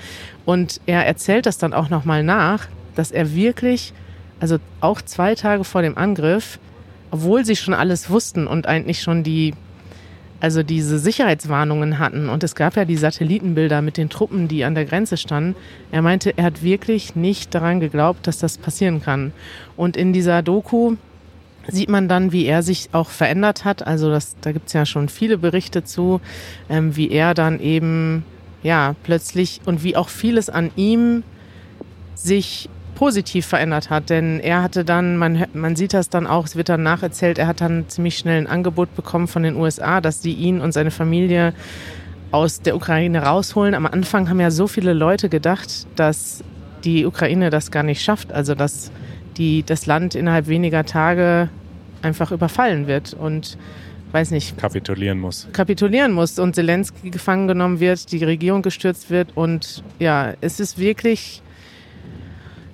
[0.45, 3.93] Und er erzählt das dann auch nochmal nach, dass er wirklich,
[4.39, 6.59] also auch zwei Tage vor dem Angriff,
[7.11, 9.53] obwohl sie schon alles wussten und eigentlich schon die,
[10.43, 14.75] also diese Sicherheitswarnungen hatten und es gab ja die Satellitenbilder mit den Truppen, die an
[14.75, 15.55] der Grenze standen.
[15.89, 19.31] Er meinte, er hat wirklich nicht daran geglaubt, dass das passieren kann.
[19.77, 20.97] Und in dieser Doku
[21.69, 23.87] sieht man dann, wie er sich auch verändert hat.
[23.87, 26.19] Also das, da gibt's ja schon viele Berichte zu,
[26.69, 28.25] ähm, wie er dann eben
[28.63, 31.23] ja plötzlich und wie auch vieles an ihm
[32.15, 32.67] sich
[33.03, 34.09] positiv verändert hat.
[34.09, 37.47] Denn er hatte dann, man, man sieht das dann auch, es wird dann nacherzählt, er
[37.47, 40.89] hat dann ziemlich schnell ein Angebot bekommen von den USA, dass sie ihn und seine
[40.89, 41.53] Familie
[42.31, 43.75] aus der Ukraine rausholen.
[43.75, 46.45] Am Anfang haben ja so viele Leute gedacht, dass
[46.85, 48.89] die Ukraine das gar nicht schafft, also dass
[49.35, 51.49] die, das Land innerhalb weniger Tage
[52.03, 53.57] einfach überfallen wird und
[54.13, 54.57] weiß nicht.
[54.57, 55.49] Kapitulieren muss.
[55.51, 60.77] Kapitulieren muss und Zelensky gefangen genommen wird, die Regierung gestürzt wird und ja, es ist
[60.77, 61.41] wirklich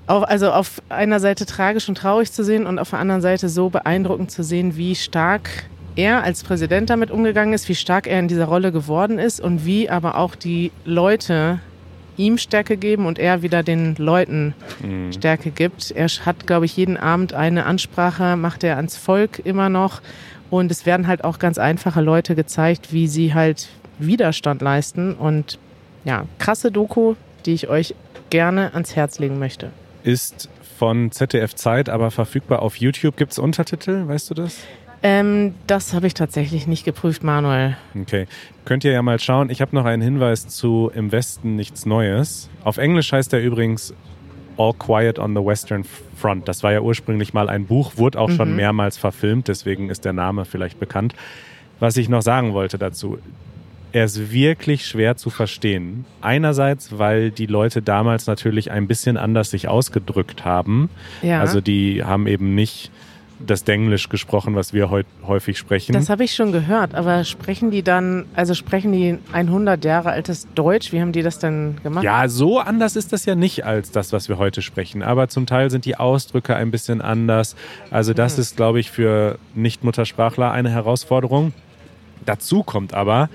[0.10, 3.48] auch, also auf einer Seite tragisch und traurig zu sehen und auf der anderen Seite
[3.48, 5.50] so beeindruckend zu sehen, wie stark
[5.96, 9.66] er als Präsident damit umgegangen ist, wie stark er in dieser Rolle geworden ist und
[9.66, 11.60] wie aber auch die Leute
[12.18, 15.14] ihm Stärke geben und er wieder den Leuten mhm.
[15.14, 15.92] Stärke gibt.
[15.92, 20.02] Er hat, glaube ich, jeden Abend eine Ansprache, macht er ans Volk immer noch.
[20.50, 23.70] Und es werden halt auch ganz einfache Leute gezeigt, wie sie halt
[24.00, 25.14] Widerstand leisten.
[25.14, 25.60] Und
[26.04, 27.14] ja, krasse Doku,
[27.46, 27.94] die ich euch
[28.30, 29.70] gerne ans Herz legen möchte
[30.04, 33.18] ist von ZDF Zeit, aber verfügbar auf YouTube.
[33.18, 34.58] Gibt es Untertitel, weißt du das?
[35.02, 37.78] Ähm, das habe ich tatsächlich nicht geprüft, Manuel.
[38.00, 38.28] Okay.
[38.66, 39.50] Könnt ihr ja mal schauen.
[39.50, 42.50] Ich habe noch einen Hinweis zu Im Westen nichts Neues.
[42.64, 43.94] Auf Englisch heißt er übrigens
[44.58, 45.86] All Quiet on the Western
[46.18, 46.50] Front.
[46.50, 48.36] Das war ja ursprünglich mal ein Buch, wurde auch mhm.
[48.36, 51.16] schon mehrmals verfilmt, deswegen ist der Name vielleicht bekannt.
[51.80, 53.20] Was ich noch sagen wollte dazu,
[53.92, 56.06] er ist wirklich schwer zu verstehen.
[56.22, 60.90] Einerseits, weil die Leute damals natürlich ein bisschen anders sich ausgedrückt haben.
[61.22, 61.40] Ja.
[61.42, 62.92] Also die haben eben nicht
[63.46, 65.94] das Denglisch gesprochen, was wir heute häufig sprechen.
[65.94, 70.48] Das habe ich schon gehört, aber sprechen die dann, also sprechen die 100 Jahre altes
[70.56, 70.92] Deutsch?
[70.92, 72.04] Wie haben die das denn gemacht?
[72.04, 75.46] Ja, so anders ist das ja nicht als das, was wir heute sprechen, aber zum
[75.46, 77.56] Teil sind die Ausdrücke ein bisschen anders.
[77.92, 78.42] Also das mhm.
[78.42, 81.54] ist, glaube ich, für Nicht-Muttersprachler eine Herausforderung.
[82.26, 83.30] Dazu kommt aber,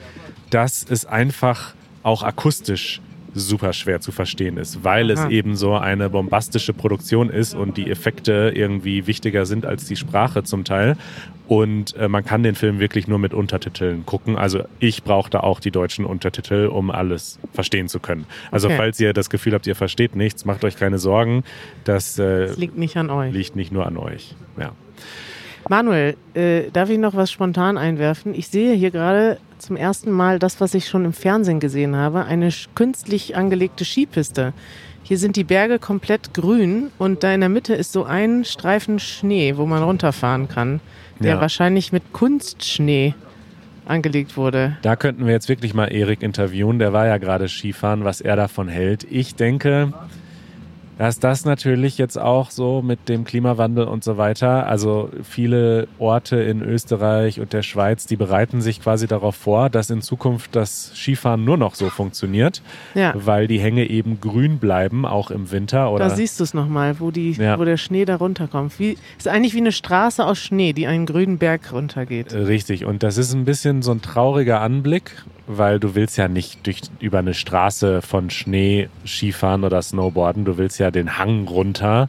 [0.55, 3.01] dass es einfach auch akustisch
[3.35, 5.25] super schwer zu verstehen ist, weil Aha.
[5.25, 9.97] es eben so eine bombastische Produktion ist und die Effekte irgendwie wichtiger sind als die
[9.97, 10.97] Sprache zum Teil.
[11.49, 14.37] Und äh, man kann den Film wirklich nur mit Untertiteln gucken.
[14.37, 18.25] Also ich brauchte auch die deutschen Untertitel, um alles verstehen zu können.
[18.53, 18.77] Also okay.
[18.77, 21.43] falls ihr das Gefühl habt, ihr versteht nichts, macht euch keine Sorgen.
[21.83, 23.35] Das, äh, das liegt nicht an euch.
[23.35, 24.37] Liegt nicht nur an euch.
[24.57, 24.71] Ja.
[25.69, 28.35] Manuel, äh, darf ich noch was spontan einwerfen?
[28.35, 32.25] Ich sehe hier gerade zum ersten Mal das, was ich schon im Fernsehen gesehen habe,
[32.25, 34.53] eine künstlich angelegte Skipiste.
[35.03, 38.99] Hier sind die Berge komplett grün und da in der Mitte ist so ein Streifen
[38.99, 40.81] Schnee, wo man runterfahren kann,
[41.19, 41.41] der ja.
[41.41, 43.15] wahrscheinlich mit Kunstschnee
[43.87, 44.77] angelegt wurde.
[44.83, 48.37] Da könnten wir jetzt wirklich mal Erik interviewen, der war ja gerade Skifahren, was er
[48.37, 49.07] davon hält.
[49.11, 49.93] Ich denke,
[50.99, 56.37] dass das natürlich jetzt auch so mit dem Klimawandel und so weiter, also viele Orte
[56.37, 60.93] in Österreich und der Schweiz, die bereiten sich quasi darauf vor, dass in Zukunft das
[60.95, 62.63] Skifahren nur noch so funktioniert,
[62.95, 63.13] Ja.
[63.17, 65.91] weil die Hänge eben grün bleiben, auch im Winter.
[65.91, 67.59] Oder Da siehst du es nochmal, wo, die- Ja.
[67.59, 68.79] wo der Schnee da runterkommt.
[68.79, 72.33] Wie, ist eigentlich wie eine Straße aus Schnee, die einen grünen Berg runtergeht.
[72.33, 75.11] Richtig, und das ist ein bisschen so ein trauriger Anblick,
[75.47, 80.57] weil du willst ja nicht durch, über eine Straße von Schnee Skifahren oder Snowboarden, du
[80.57, 82.09] willst ja den Hang runter.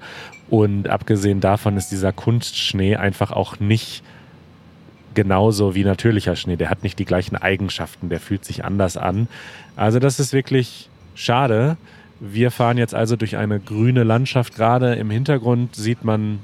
[0.49, 4.03] Und abgesehen davon ist dieser Kunstschnee einfach auch nicht
[5.15, 6.57] genauso wie natürlicher Schnee.
[6.57, 9.27] Der hat nicht die gleichen Eigenschaften, der fühlt sich anders an.
[9.75, 11.77] Also das ist wirklich schade.
[12.19, 14.55] Wir fahren jetzt also durch eine grüne Landschaft.
[14.55, 16.39] Gerade im Hintergrund sieht man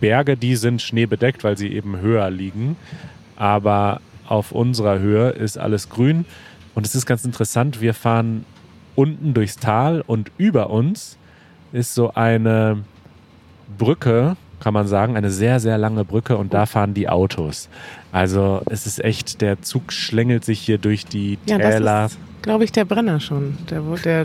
[0.00, 2.76] Berge, die sind schneebedeckt, weil sie eben höher liegen.
[3.36, 6.24] Aber auf unserer Höhe ist alles grün.
[6.74, 8.44] Und es ist ganz interessant, wir fahren
[8.94, 11.16] unten durchs Tal und über uns
[11.72, 12.82] ist so eine
[13.78, 17.68] Brücke, kann man sagen, eine sehr, sehr lange Brücke und da fahren die Autos.
[18.12, 22.02] Also es ist echt, der Zug schlängelt sich hier durch die Ja, Täler.
[22.02, 23.56] das ist, glaube ich, der Brenner schon.
[23.70, 24.24] Der, der,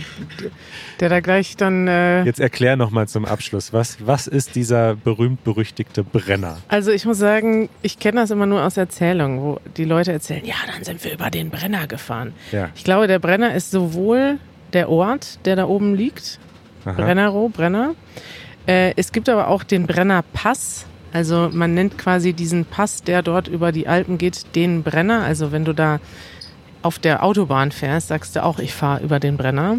[0.99, 1.87] der da gleich dann.
[1.87, 6.57] Äh, Jetzt erklär nochmal zum Abschluss, was, was ist dieser berühmt-berüchtigte Brenner?
[6.67, 10.43] also ich muss sagen, ich kenne das immer nur aus Erzählungen, wo die Leute erzählen,
[10.45, 12.33] ja, dann sind wir über den Brenner gefahren.
[12.51, 12.69] Ja.
[12.75, 14.37] Ich glaube, der Brenner ist sowohl
[14.73, 16.39] der Ort, der da oben liegt,
[16.85, 16.93] Aha.
[16.93, 17.95] Brennerow, Brenner.
[18.67, 20.85] Äh, es gibt aber auch den Brennerpass.
[21.13, 25.23] Also man nennt quasi diesen Pass, der dort über die Alpen geht, den Brenner.
[25.23, 25.99] Also wenn du da
[26.81, 29.77] auf der Autobahn fährst, sagst du auch, ich fahre über den Brenner.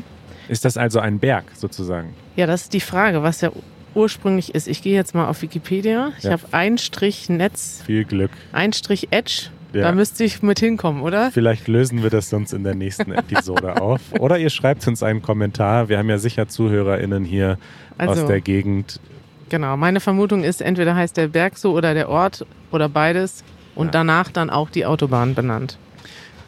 [0.49, 2.15] Ist das also ein Berg sozusagen?
[2.37, 3.53] Ja, das ist die Frage, was der
[3.95, 4.67] ursprünglich ist.
[4.69, 6.13] Ich gehe jetzt mal auf Wikipedia.
[6.19, 6.33] Ich Ja.
[6.33, 8.31] habe ein Strich Netz, Viel Glück.
[8.53, 9.49] ein Strich Edge.
[9.77, 9.83] Ja.
[9.83, 11.31] Da müsste ich mit hinkommen, oder?
[11.31, 14.01] Vielleicht lösen wir das sonst in der nächsten Episode auf.
[14.19, 15.89] Oder ihr schreibt uns einen Kommentar.
[15.89, 17.59] Wir haben ja sicher ZuhörerInnen hier
[17.99, 19.01] aus Also- der Gegend.
[19.49, 19.77] Genau.
[19.77, 23.45] Meine Vermutung ist, entweder heißt der Berg so oder der Ort oder beides
[23.77, 23.93] und Ja.
[23.93, 25.79] danach dann auch die Autobahn benannt.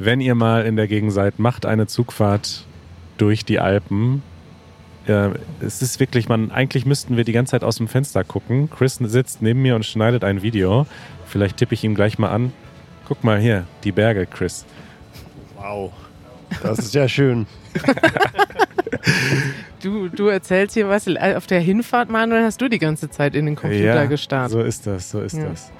[0.00, 2.64] Wenn ihr mal in der Gegend seid, macht eine Zugfahrt
[3.18, 4.22] durch die Alpen.
[5.60, 8.68] Es ist wirklich, man, eigentlich müssten wir die ganze Zeit aus dem Fenster gucken.
[8.68, 10.86] Chris sitzt neben mir und schneidet ein Video.
[11.24, 12.52] Vielleicht tippe ich ihm gleich mal an.
[13.08, 14.64] Guck mal hier, die Berge, Chris.
[15.56, 15.92] Wow.
[16.62, 17.46] Das ist ja schön.
[19.80, 21.06] Du, du erzählst hier was.
[21.06, 24.50] Auf der Hinfahrt, Manuel, hast du die ganze Zeit in den Computer gestarrt.
[24.50, 25.44] So ist das, so ist Ja.
[25.50, 25.70] das.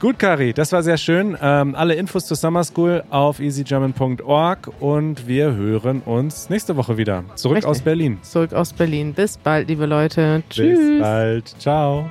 [0.00, 1.36] Gut, Kari, das war sehr schön.
[1.40, 7.24] Ähm, alle Infos zur Summer School auf easygerman.org und wir hören uns nächste Woche wieder.
[7.34, 7.70] Zurück Richtig.
[7.70, 8.18] aus Berlin.
[8.22, 9.12] Zurück aus Berlin.
[9.12, 10.42] Bis bald, liebe Leute.
[10.48, 10.78] Tschüss.
[10.78, 11.54] Bis bald.
[11.58, 12.08] Ciao.